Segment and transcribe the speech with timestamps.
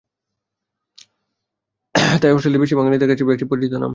[2.21, 3.89] তাই অস্ট্রেলিয়াতে স্থায়ী বাঙালিদের কাছে ইস্ট লেকস বেশ পরিচিত একটি নাম।